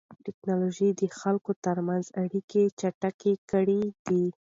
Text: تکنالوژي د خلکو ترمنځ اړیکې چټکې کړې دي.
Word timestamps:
تکنالوژي 0.25 0.89
د 1.01 1.03
خلکو 1.19 1.51
ترمنځ 1.65 2.05
اړیکې 2.23 2.63
چټکې 2.79 3.33
کړې 3.51 3.81
دي. 4.05 4.25